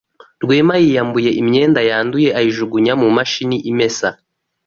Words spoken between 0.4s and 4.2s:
Rwema yiyambuye imyenda yanduye ayijugunya mu mashini imesa.